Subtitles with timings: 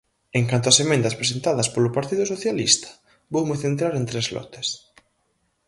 [0.39, 2.89] En canto ás emendas presentadas polo Partido Socialista,
[3.33, 4.67] voume centrar en tres lotes.